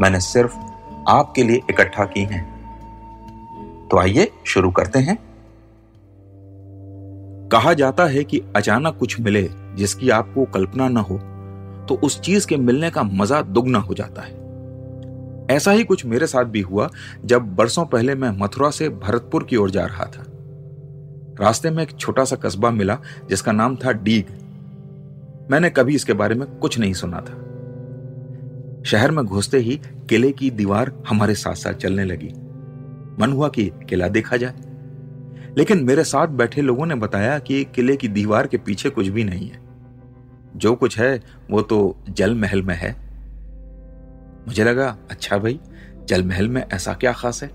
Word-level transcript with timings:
मैंने 0.00 0.20
सिर्फ़ 0.20 0.56
आपके 1.08 1.42
लिए 1.42 1.60
इकट्ठा 1.70 2.04
की 2.04 2.20
हैं। 2.20 2.42
तो 3.90 3.98
आइए 3.98 4.30
शुरू 4.46 4.70
करते 4.70 4.98
हैं। 4.98 5.16
कहा 7.52 7.72
जाता 7.72 8.04
है 8.04 8.24
कि 8.24 8.42
अचानक 8.56 8.96
कुछ 8.96 9.20
मिले 9.20 9.48
जिसकी 9.74 10.10
आपको 10.10 10.44
कल्पना 10.44 10.88
न 10.88 10.96
हो 10.96 11.18
तो 11.88 11.94
उस 11.94 12.20
चीज़ 12.20 12.46
के 12.46 12.56
मिलने 12.56 12.90
का 12.90 13.02
मज़ा 13.02 13.42
दुगना 13.42 13.78
हो 13.78 13.94
जाता 13.94 14.22
है। 14.22 14.36
ऐसा 15.50 15.70
ही 15.70 15.84
कुछ 15.84 16.04
मेरे 16.06 16.26
साथ 16.26 16.44
भी 16.44 16.60
हुआ 16.60 16.90
जब 17.24 17.54
बरसों 17.56 17.86
पहले 17.86 18.14
मैं 18.14 18.30
मथुरा 18.30 18.70
से 18.70 18.88
भरतपुर 18.88 19.44
की 19.44 19.56
ओर 19.56 19.70
जा 19.70 19.84
रहा 19.84 20.04
था। 20.04 20.24
रास्ते 21.40 21.70
में 21.70 21.82
एक 21.82 21.96
छोटा 21.96 22.24
सा 22.24 22.36
कस्बा 22.36 22.70
मिला 22.70 22.98
जिसका 23.28 23.52
नाम 23.52 23.76
था 23.76 23.92
डीग। 23.92 24.24
मैंने 25.50 25.70
कभी 25.70 25.94
इसके 25.94 26.12
बारे 26.12 26.34
में 26.34 26.48
कुछ 26.48 26.78
नहीं 26.78 26.92
सुना 26.92 27.20
था। 27.20 27.44
शहर 28.88 29.10
में 29.10 29.24
घुसते 29.24 29.58
ही 29.58 29.80
किले 30.08 30.32
की 30.32 30.50
दीवार 30.50 31.02
हमारे 31.08 31.34
साथ 31.34 31.54
साथ 31.54 31.72
चलने 31.72 32.04
लगी। 32.04 32.28
मन 33.22 33.32
हुआ 33.32 33.48
कि 33.48 33.70
किला 33.88 34.08
देखा 34.08 34.36
जाए। 34.36 34.54
लेकिन 35.58 35.84
मेरे 35.84 36.04
साथ 36.04 36.28
बैठे 36.28 36.62
लोगों 36.62 36.86
ने 36.86 36.94
बताया 36.94 37.38
कि 37.38 37.64
किले 37.64 37.96
की 37.96 38.08
दीवार 38.08 38.46
के 38.46 38.56
पीछे 38.56 38.90
कुछ 38.90 39.08
भी 39.08 39.24
नहीं 39.24 39.48
है। 39.48 39.60
जो 40.56 40.74
कुछ 40.74 40.98
है, 40.98 41.22
वो 41.50 41.62
तो 41.62 41.96
जल 42.10 42.34
महल 42.34 42.62
में 42.62 42.74
है। 42.74 42.90
मुझे 44.46 44.64
लगा 44.64 44.96
अच्छा 45.10 45.38
भाई 45.38 45.60
जल 46.04 46.22
महल 46.22 46.48
में 46.48 46.64
ऐसा 46.72 46.94
क्या 46.94 47.12
खास 47.12 47.42
है? 47.42 47.50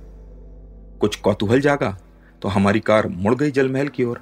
कुछ 1.00 1.16
कौतूहल 1.16 1.62
जागा 1.62 1.98
तो 2.42 2.48
हमारी 2.48 2.80
कार 2.80 3.08
मुड़ 3.08 3.36
गई 3.36 3.52
जल 3.52 3.70
महल 3.70 3.88
की 3.88 4.04
ओर। 4.04 4.20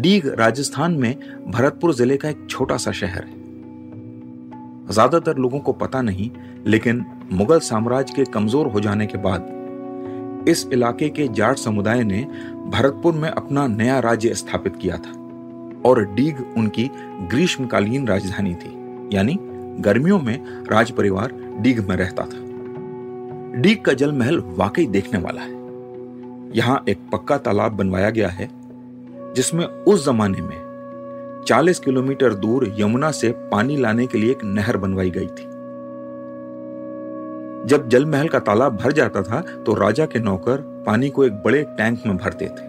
डीग 0.00 0.26
राजस्थान 0.28 0.92
में 0.92 1.14
भरतपुर 1.50 1.94
ज़िले 1.94 2.16
का 2.16 2.28
एक 2.28 2.46
छोटा 2.50 2.76
सा 2.76 2.92
शहर 2.92 3.24
है। 3.24 3.37
ज़्यादातर 4.90 5.38
लोगों 5.38 5.60
को 5.60 5.72
पता 5.74 6.00
नहीं, 6.02 6.30
लेकिन 6.66 7.04
मुगल 7.32 7.58
साम्राज्य 7.60 8.14
के 8.14 8.24
कमज़ोर 8.24 8.66
हो 8.66 8.80
जाने 8.80 9.06
के 9.06 9.18
बाद, 9.18 9.54
इस 10.48 10.66
इलाके 10.72 11.08
के 11.08 11.28
जाट 11.28 11.56
समुदाय 11.56 12.02
ने 12.04 12.26
भरतपुर 12.68 13.14
में 13.14 13.28
अपना 13.28 13.66
नया 13.66 13.98
राज्य 14.00 14.34
स्थापित 14.34 14.76
किया 14.76 14.96
था, 14.96 15.10
और 15.86 16.04
डीग 16.14 16.44
उनकी 16.56 16.90
ग्रीष्मकालीन 17.30 18.06
राजधानी 18.08 18.54
थी, 18.54 18.72
यानी 19.12 19.38
गर्मियों 19.80 20.18
में 20.18 20.64
राज 20.70 20.90
परिवार 20.90 21.32
डीग 21.60 21.88
में 21.88 21.96
रहता 21.96 22.22
था। 22.22 22.46
डीग 23.54 23.82
का 23.82 23.92
जल 23.92 24.12
महल 24.12 24.38
वाकई 24.48 24.86
देखने 24.86 25.20
वाला 25.20 25.40
है। 25.40 25.56
यहाँ 26.56 26.82
एक 26.88 26.98
पक्का 27.12 27.36
तालाब 27.38 27.72
बनवाया 27.72 28.10
गया 28.10 28.28
है, 28.28 28.48
जिसमें 29.34 29.64
उस 29.64 30.04
जमाने 30.06 30.42
में 30.42 30.56
40 31.46 31.78
किलोमीटर 31.78 32.34
दूर 32.34 32.72
यमुना 32.78 33.10
से 33.10 33.30
पानी 33.50 33.76
लाने 33.76 34.06
के 34.06 34.18
लिए 34.18 34.30
एक 34.30 34.44
नहर 34.44 34.76
बनवाई 34.76 35.10
गई 35.10 35.26
थी। 35.28 35.46
जब 37.68 37.88
जल 37.88 38.06
महल 38.06 38.28
का 38.28 38.38
तालाब 38.38 38.76
भर 38.76 38.92
जाता 38.92 39.22
था 39.22 39.40
तो 39.66 39.74
राजा 39.74 40.06
के 40.06 40.18
नौकर 40.18 40.56
पानी 40.86 41.08
को 41.08 41.24
एक 41.24 41.32
बड़े 41.32 41.62
टैंक 41.78 42.06
में 42.06 42.16
भरते 42.16 42.46
थे। 42.46 42.66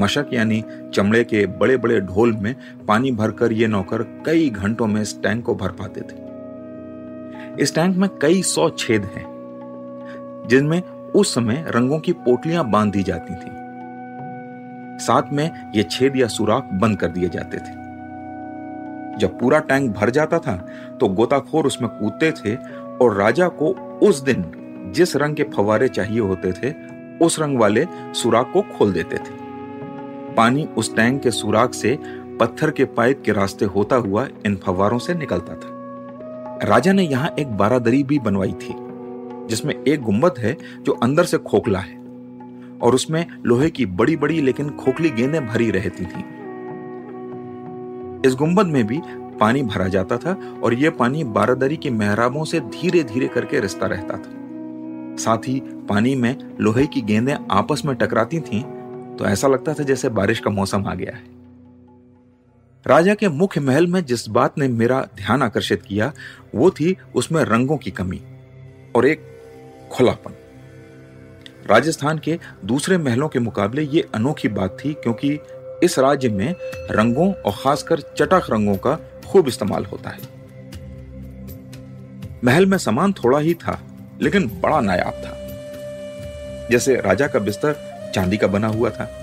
मशक 0.00 0.26
यानी 0.32 0.62
चमड़े 0.94 1.22
के 1.24 1.44
बड़े 1.46 1.76
बड़े 1.76 2.00
ढोल 2.00 2.32
में 2.32 2.54
पानी 2.88 3.12
भरकर 3.12 3.52
ये 3.52 3.66
नौकर 3.66 4.02
कई 4.26 4.48
घंटों 4.50 4.86
में 4.86 5.00
इस 5.02 5.20
टैंक 5.22 5.44
को 5.44 5.54
भर 5.54 5.72
पाते 5.72 6.00
थे। 6.00 6.22
इस 7.62 7.74
टैंक 7.74 7.96
में 7.96 8.08
कई 8.22 8.42
सौ 8.42 8.68
छेद 8.70 9.04
हैं, 9.04 9.26
जिनमें 10.48 10.82
उस 11.14 11.34
समय 11.34 11.64
रंगों 11.68 11.98
की 11.98 12.12
पोटलियाँ 12.12 12.70
बाँध 12.70 12.92
दी 12.92 13.02
जाती 13.02 13.34
थी। 13.34 13.63
साथ 14.98 15.32
में 15.32 15.72
ये 15.74 15.82
छेद 15.82 16.16
या 16.16 16.26
सुराख 16.28 16.68
बंद 16.72 16.98
कर 16.98 17.08
दिए 17.08 17.28
जाते 17.28 17.58
थे। 17.58 17.82
जब 19.18 19.38
पूरा 19.40 19.58
टैंक 19.60 19.90
भर 19.92 20.10
जाता 20.10 20.38
था 20.38 20.56
तो 21.00 21.08
गोताखोर 21.08 21.66
उसमें 21.66 21.90
कूदते 21.90 22.30
थे 22.32 22.54
और 22.96 23.14
राजा 23.14 23.48
को 23.52 23.72
उस 24.02 24.20
दिन 24.22 24.44
जिस 24.96 25.16
रंग 25.16 25.36
के 25.36 25.42
फवारे 25.54 25.88
चाहिए 25.88 26.20
होते 26.20 26.52
थे, 26.52 26.72
उस 27.18 27.38
रंग 27.40 27.58
वाले 27.58 27.86
सुराख 28.14 28.50
को 28.52 28.62
खोल 28.72 28.92
देते 28.92 29.16
थे। 29.16 29.42
पानी 30.34 30.68
उस 30.76 30.94
टैंक 30.96 31.22
के 31.22 31.30
सुराख 31.30 31.74
से 31.74 31.98
पत्थर 32.40 32.70
के 32.70 32.84
पाइप 32.84 33.22
के 33.24 33.32
रास्ते 33.32 33.64
होता 33.64 33.96
हुआ 33.96 34.26
इन 34.46 34.56
फवारों 34.56 34.98
से 34.98 35.14
निकलता 35.14 35.54
था। 35.54 36.58
राजा 36.64 36.92
ने 36.92 37.02
यहाँ 37.02 37.34
एक 37.38 37.56
बारादरी 37.56 38.02
भी 38.02 38.18
बनवाई 38.18 38.52
थी, 38.52 38.74
जिसमें 39.48 39.74
एक 39.74 40.02
गुंबद 40.02 40.34
है 40.38 40.56
जो 40.80 40.92
अंदर 40.92 41.24
से 41.24 41.38
खोखला 41.40 41.78
है। 41.78 42.03
और 42.84 42.94
उसमें 42.94 43.26
लोहे 43.46 43.70
की 43.70 43.86
बड़ी 43.86 44.16
बड़ी 44.16 44.40
लेकिन 44.40 44.70
खोखली 44.70 45.10
गेंदें 45.10 45.46
भरी 45.46 45.70
रहती 45.70 46.04
थी। 46.04 46.24
इस 48.28 48.34
गुंबद 48.34 48.66
में 48.66 48.86
भी 48.86 49.00
पानी 49.40 49.62
भरा 49.62 49.88
जाता 49.88 50.16
था 50.18 50.32
और 50.62 50.74
यह 50.74 50.90
पानी 50.90 51.24
बारादरी 51.24 51.76
की 51.76 51.90
मेहराबों 51.90 52.44
से 52.44 52.60
धीरे 52.60 53.02
धीरे 53.04 53.28
करके 53.28 53.60
रिश्ता 53.60 53.86
रहता 53.86 54.16
था। 54.16 55.16
साथ 55.16 55.48
ही 55.48 55.60
पानी 55.88 56.14
में 56.14 56.36
लोहे 56.60 56.86
की 56.86 57.00
गेंदें 57.02 57.34
आपस 57.50 57.82
में 57.84 57.94
टकराती 57.96 58.40
थीं 58.40 58.62
तो 59.16 59.24
ऐसा 59.24 59.48
लगता 59.48 59.74
था 59.74 59.82
जैसे 59.82 60.08
बारिश 60.08 60.40
का 60.40 60.50
मौसम 60.50 60.86
आ 60.86 60.94
गया 60.94 61.16
है। 61.16 61.22
राजा 62.86 63.14
के 63.14 63.28
मुख्य 63.28 63.60
महल 63.60 63.86
में 63.86 64.04
जिस 64.04 64.28
बात 64.28 64.58
ने 64.58 64.68
मेरा 64.68 65.00
ध्यान 65.16 65.42
आकर्षित 65.42 65.82
किया, 65.82 66.12
वो 66.54 66.70
थी 66.70 66.96
उसमें 67.14 67.42
रंगों 67.44 67.76
की 67.76 67.90
कमी 67.90 68.20
और 68.96 69.06
एक 69.06 69.22
खुलापन। 69.92 70.34
राजस्थान 71.66 72.18
के 72.18 72.38
दूसरे 72.64 72.98
महलों 72.98 73.28
के 73.28 73.38
मुकाबले 73.38 73.82
ये 73.82 74.08
अनोखी 74.14 74.48
बात 74.48 74.76
थी 74.84 74.94
क्योंकि 74.94 75.38
इस 75.82 75.98
राज्य 75.98 76.28
में 76.28 76.54
रंगों 76.90 77.32
और 77.32 77.52
खासकर 77.52 78.00
चटक 78.00 78.42
रंगों 78.50 78.76
का 78.76 79.20
खूब 79.28 79.48
इस्तेमाल 79.48 79.84
होता 79.84 80.10
है। 80.10 80.18
महल 82.44 82.66
में 82.66 82.78
सामान 82.78 83.12
थोड़ा 83.12 83.38
ही 83.38 83.54
था, 83.54 83.82
लेकिन 84.22 84.60
बड़ा 84.60 84.80
नायाब 84.80 85.12
था। 85.12 85.38
जैसे 86.70 86.94
राजा 86.94 87.26
का 87.26 87.38
बिस्तर 87.38 87.94
चांदी 88.14 88.36
का 88.36 88.46
बना 88.46 88.68
हुआ 88.68 88.90
था। 88.90 89.20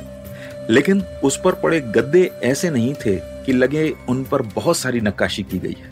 लेकिन 0.69 1.01
उस 1.01 1.41
पर 1.41 1.53
पड़े 1.53 1.81
गद्दे 1.81 2.31
ऐसे 2.43 2.69
नहीं 2.69 2.93
थे 2.93 3.15
कि 3.15 3.53
लगे 3.53 3.93
उन 4.09 4.23
पर 4.23 4.41
बहुत 4.41 4.77
सारी 4.77 5.01
नक्काशी 5.01 5.43
की 5.43 5.59
गई 5.59 5.77
है। 5.79 5.91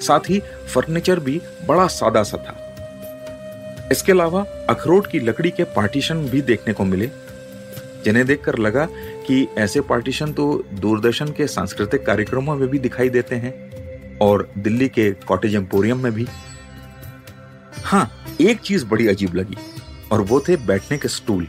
साथ 0.00 0.20
ही 0.20 0.40
फर्नीचर 0.74 1.20
भी 1.20 1.40
बड़ा 1.68 1.86
सादा 1.86 2.22
सा 2.22 2.38
था। 2.38 2.67
इसके 3.92 4.12
अलावा 4.12 4.44
अखरोट 4.70 5.06
की 5.06 5.20
लकड़ी 5.20 5.50
के 5.50 5.64
पार्टीशन 5.64 6.24
भी 6.28 6.40
देखने 6.42 6.72
को 6.74 6.84
मिले। 6.84 7.10
जिन्हें 8.04 8.24
देखकर 8.26 8.58
लगा 8.58 8.86
कि 9.26 9.46
ऐसे 9.58 9.80
पार्टीशन 9.80 10.32
तो 10.32 10.64
दूरदर्शन 10.72 11.32
के 11.32 11.46
सांस्कृतिक 11.46 12.04
कार्यक्रमों 12.06 12.56
में 12.56 12.68
भी 12.68 12.78
दिखाई 12.78 13.08
देते 13.08 13.36
हैं 13.36 14.18
और 14.18 14.48
दिल्ली 14.58 14.88
के 14.88 15.10
कॉटेज 15.26 15.54
एम्पोरियम 15.54 16.02
में 16.02 16.12
भी। 16.12 16.26
हाँ 17.84 18.10
एक 18.40 18.60
चीज़ 18.60 18.84
बड़ी 18.86 19.08
अजीब 19.08 19.34
लगी, 19.34 19.56
और 20.12 20.20
वो 20.20 20.40
थे 20.40 20.56
बैठने 20.56 20.98
के 20.98 21.08
स्टूल। 21.08 21.46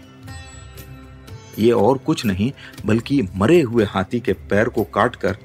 ये 1.60 1.72
और 1.72 1.98
कुछ 1.98 2.26
नहीं, 2.26 2.52
बल्कि 2.86 3.22
मरे 3.36 3.62
हुए 3.62 3.86
हाथी 3.86 4.20
के 4.20 4.34
पैर 4.50 4.70
को 4.70 4.84
काटकर 4.84 5.38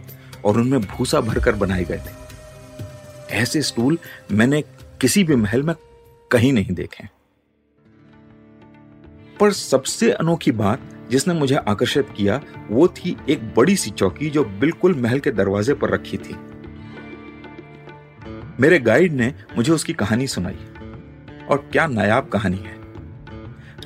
और 0.44 0.58
उनमें 0.58 0.81
भूसा 0.81 1.20
भरकर 1.20 1.55
बनाए 1.55 1.85
गए 1.85 1.99
थे। 1.99 3.35
ऐसे 3.37 3.62
स्टूल 3.62 3.99
मैंने 4.32 4.62
किसी 5.00 5.25
भी 5.25 5.37
महल 5.37 5.62
में 5.62 5.75
कहीं 6.34 6.52
नहीं 6.52 6.75
देखे। 6.75 7.04
पर 9.40 9.52
सबसे 9.52 10.10
अनोखी 10.10 10.52
बात 10.52 11.08
जिसने 11.10 11.34
मुझे 11.34 11.54
आकर्षित 11.54 12.08
किया, 12.16 12.40
वो 12.70 12.88
थी 12.88 13.16
एक 13.28 13.54
बड़ी 13.54 13.76
सी 13.76 13.90
चौकी 13.90 14.31
जो 14.31 14.44
बिल्कुल 14.44 14.94
महल 14.94 15.19
के 15.19 15.31
दरवाजे 15.31 15.75
पर 15.75 15.90
रखी 15.90 16.19
थी। 16.19 16.34
मेरे 18.60 18.78
गाइड 18.78 19.12
ने 19.12 19.34
मुझे 19.56 19.72
उसकी 19.72 19.92
कहानी 19.92 20.26
सुनाई। 20.26 20.58
और 21.50 21.69
क्या 21.72 21.86
नायाब 21.86 22.28
कहानी 22.28 22.56
है। 22.56 22.76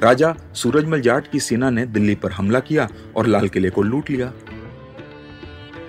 राजा 0.00 0.37
सूरजमल 0.55 1.00
जाट 1.00 1.31
की 1.31 1.41
सेना 1.41 1.71
ने 1.71 1.87
दिल्ली 1.87 2.15
पर 2.15 2.33
हमला 2.33 2.61
किया 2.61 2.89
और 3.17 3.27
लाल 3.27 3.49
किले 3.49 3.71
को 3.71 3.83
लूट 3.83 4.11
लिया। 4.11 4.33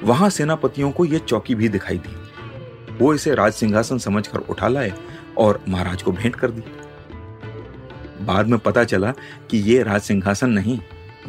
वहाँ 0.04 0.30
सेनापतियों 0.30 0.92
को 0.92 1.06
यह 1.06 1.18
चौकी 1.18 1.56
भी 1.56 1.70
दिखाई 1.70 1.98
दी। 1.98 2.16
वो 2.96 3.14
इसे 3.14 3.36
राज 3.36 3.54
सिंहासन 3.54 3.98
समझकर 3.98 4.40
उठा 4.40 4.68
लाए 4.68 4.94
और 5.40 5.64
महाराज 5.70 6.02
को 6.02 6.12
भेंट 6.12 6.36
कर 6.36 6.52
दी। 6.52 6.64
बाद 8.26 8.48
में 8.48 8.60
पता 8.60 8.84
चला 8.84 9.12
कि 9.52 9.58
ये 9.58 9.82
राज 9.84 10.02
सिंहासन 10.02 10.50
नहीं, 10.50 10.80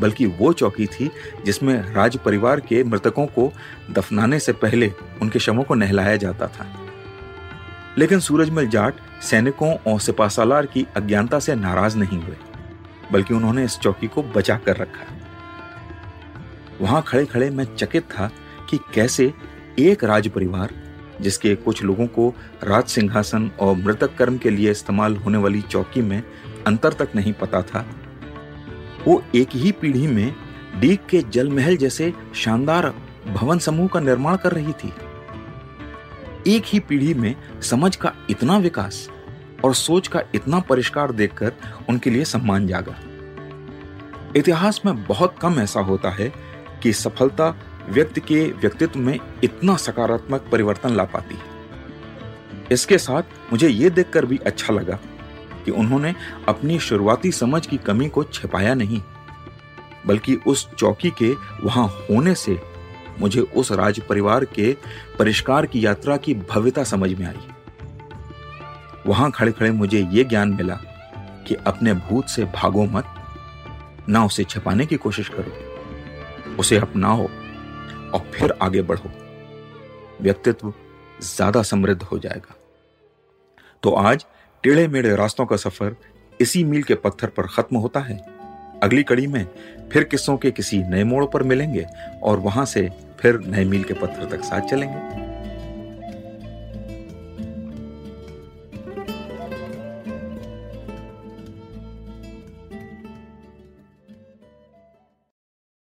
बल्कि 0.00 0.26
वो 0.26 0.52
चौकी 0.52 0.86
थी 0.86 1.10
जिसमें 1.44 1.92
राज 1.94 2.16
परिवार 2.16 2.60
के 2.60 2.82
मृतकों 2.84 3.26
को 3.26 3.52
दफनाने 3.90 4.38
से 4.38 4.52
पहले 4.52 4.92
उनके 5.22 5.38
शवों 5.38 5.62
को 5.62 5.74
नहलाया 5.74 6.16
जाता 6.16 6.46
था। 6.46 6.66
लेकिन 7.98 8.20
सूरजमल 8.20 8.66
जाट 8.66 8.94
सैनिकों 9.22 9.74
और 9.86 10.00
सिपासालार 10.00 10.66
की 10.66 10.86
अज्ञानता 10.96 11.38
से 11.38 11.54
नाराज़ 11.54 11.96
नहीं 11.98 12.20
हुए, 12.22 12.36
बल्कि 13.12 13.34
उन्होंने 13.34 13.64
इस 13.64 13.78
चौकी 13.78 14.06
को 14.06 14.22
बचा 14.22 14.56
कर 14.56 14.76
रखा। 14.76 15.06
वहाँ 16.80 17.02
खड़े 17.06 17.24
खड़े 17.26 17.50
मैं 17.50 17.64
चकित 17.76 18.04
था 18.10 18.30
कि 18.70 18.78
कैसे 18.94 19.32
एक 19.78 20.04
राज 20.04 20.28
परिवार 20.28 20.74
जिसके 21.20 21.54
कुछ 21.54 21.82
लोगों 21.82 22.06
को 22.06 22.34
राज 22.64 22.84
सिंहासन 22.84 23.50
और 23.60 23.76
मृतक 23.76 24.16
कर्म 24.16 24.38
के 24.38 24.50
लिए 24.50 24.70
इस्तेमाल 24.70 25.16
होने 25.16 25.38
वाली 25.38 25.62
चौकी 25.62 26.02
में 26.02 26.22
अंतर 26.66 26.92
तक 26.92 27.08
नहीं 27.16 27.32
पता 27.32 27.62
था। 27.62 27.86
वो 29.08 29.22
एक 29.34 29.48
ही 29.54 29.72
पीढ़ी 29.72 30.06
में 30.06 30.34
डीक 30.76 31.06
के 31.06 31.22
जल 31.22 31.50
महल 31.50 31.76
जैसे 31.76 32.12
शानदार 32.34 32.94
भवन 33.28 33.58
समूह 33.58 33.88
का 33.88 34.00
निर्माण 34.00 34.36
कर 34.36 34.52
रही 34.52 34.72
थी। 34.72 34.92
एक 36.46 36.62
ही 36.66 36.78
पीढ़ी 36.80 37.14
में 37.14 37.34
समझ 37.62 37.96
का 37.96 38.12
इतना 38.30 38.58
विकास 38.58 39.08
और 39.64 39.74
सोच 39.74 40.08
का 40.08 40.22
इतना 40.34 40.60
परिष्कार 40.60 41.12
देखकर 41.12 41.52
उनके 41.88 42.10
लिए 42.10 42.24
सम्मान 42.24 42.66
जागा। 42.66 42.94
इतिहास 44.36 44.80
में 44.86 45.04
बहुत 45.04 45.34
कम 45.42 45.60
ऐसा 45.60 45.80
होता 45.80 46.10
है 46.10 46.32
कि 46.82 46.92
सफलता 46.92 47.50
व्यक्ति 47.90 48.20
के 48.20 48.44
व्यक्तित्व 48.52 48.98
में 48.98 49.18
इतना 49.44 49.76
सकारात्मक 49.76 50.48
परिवर्तन 50.52 50.94
ला 50.96 51.04
पाती 51.04 51.34
है। 51.34 52.68
इसके 52.72 52.98
साथ 52.98 53.22
मुझे 53.52 53.68
यह 53.68 53.88
देखकर 53.88 54.26
भी 54.26 54.36
अच्छा 54.46 54.72
लगा 54.72 54.98
कि 55.64 55.70
उन्होंने 55.70 56.14
अपनी 56.48 56.78
शुरुआती 56.78 57.32
समझ 57.32 57.66
की 57.66 57.76
कमी 57.76 58.08
को 58.08 58.24
छिपाया 58.24 58.74
नहीं, 58.74 59.00
बल्कि 60.06 60.34
उस 60.46 60.68
चौकी 60.70 61.10
के 61.12 61.32
वहाँ 61.64 61.86
होने 62.00 62.34
से 62.34 62.58
मुझे 63.20 63.40
उस 63.40 63.72
राज 63.72 64.00
परिवार 64.00 64.44
के 64.44 64.72
परिष्कार 65.18 65.66
की 65.66 65.84
यात्रा 65.86 66.16
की 66.16 66.34
भव्यता 66.50 66.84
समझ 66.84 67.12
में 67.12 67.26
आई। 67.26 67.48
वहाँ 69.06 69.30
खड़े 69.30 69.52
खड़े 69.52 69.70
मुझे 69.70 70.00
यह 70.02 70.28
ज्ञान 70.28 70.52
मिला 70.54 70.78
कि 71.46 71.54
अपने 71.66 71.92
भूत 71.94 72.28
से 72.28 72.44
भागो 72.54 72.84
मत, 72.84 73.04
ना 74.08 74.24
उसे 74.24 74.44
छिपाने 74.44 74.86
की 74.86 74.96
कोशिश 74.96 75.28
करो, 75.28 76.56
उसे 76.56 76.78
अपनाओ 76.78 77.28
और 78.14 78.30
फिर 78.34 78.54
आगे 78.62 78.82
बढ़ो। 78.82 79.10
व्यक्तित्व 80.20 80.72
ज़्यादा 81.22 81.62
समृद्ध 81.62 82.02
हो 82.02 82.18
जाएगा। 82.18 82.54
तो 83.82 83.90
आज 83.90 84.24
टेढ़े 84.64 84.86
मेढ़े 84.88 85.14
रास्तों 85.16 85.46
का 85.46 85.56
सफ़र 85.56 85.96
इसी 86.40 86.64
मील 86.64 86.82
के 86.82 86.94
पत्थर 86.94 87.28
पर 87.28 87.46
खत्म 87.46 87.76
होता 87.76 88.00
है। 88.00 88.16
अगली 88.82 89.02
कड़ी 89.02 89.26
में 89.26 89.46
फिर 89.92 90.04
किस्सों 90.04 90.36
के 90.36 90.50
किसी 90.50 90.78
नए 90.82 91.04
मोड़ 91.04 91.24
पर 91.24 91.42
मिलेंगे 91.42 91.86
और 92.22 92.38
वहाँ 92.38 92.64
से 92.64 92.88
फिर 93.20 93.38
नए 93.38 93.64
मील 93.64 93.82
के 93.84 93.94
पत्थर 93.94 94.28
तक 94.30 94.44
साथ 94.44 94.60
चलेंगे। 94.60 95.29